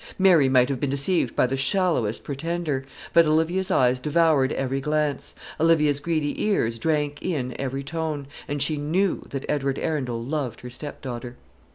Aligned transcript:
Mary 0.17 0.49
might 0.49 0.67
have 0.67 0.79
been 0.79 0.89
deceived 0.89 1.35
by 1.35 1.45
the 1.45 1.55
shallowest 1.55 2.23
pretender; 2.23 2.83
but 3.13 3.27
Olivia's 3.27 3.69
eyes 3.69 3.99
devoured 3.99 4.51
every 4.53 4.81
glance; 4.81 5.35
Olivia's 5.59 5.99
greedy 5.99 6.41
ears 6.43 6.79
drank 6.79 7.21
in 7.21 7.53
every 7.61 7.83
tone; 7.83 8.25
and 8.47 8.63
she 8.63 8.77
knew 8.77 9.21
that 9.29 9.45
Edward 9.47 9.77
Arundel 9.77 10.19
loved 10.19 10.61
her 10.61 10.71
stepdaughter. 10.71 11.35